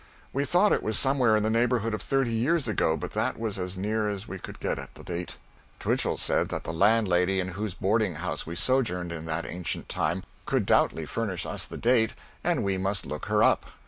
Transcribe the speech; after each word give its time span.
We 0.33 0.45
thought 0.45 0.73
it 0.73 0.81
was 0.81 0.97
somewhere 0.97 1.37
in 1.37 1.43
the 1.43 1.51
neighborhood 1.51 1.93
of 1.93 2.01
thirty 2.01 2.33
years 2.33 2.67
ago, 2.67 2.97
but 2.97 3.11
that 3.11 3.37
was 3.37 3.59
as 3.59 3.77
near 3.77 4.09
as 4.09 4.27
we 4.27 4.39
could 4.39 4.59
get 4.59 4.79
at 4.79 4.91
the 4.95 5.03
date. 5.03 5.37
Twichell 5.79 6.17
said 6.17 6.49
that 6.49 6.63
the 6.63 6.73
landlady 6.73 7.39
in 7.39 7.49
whose 7.49 7.75
boarding 7.75 8.15
house 8.15 8.47
we 8.47 8.55
sojourned 8.55 9.11
in 9.11 9.27
that 9.27 9.45
ancient 9.45 9.89
time 9.89 10.23
could 10.47 10.65
doubtless 10.65 11.07
furnish 11.07 11.45
us 11.45 11.65
the 11.65 11.77
date, 11.77 12.15
and 12.43 12.63
we 12.63 12.79
must 12.79 13.05
look 13.05 13.25
her 13.27 13.43
up. 13.43 13.67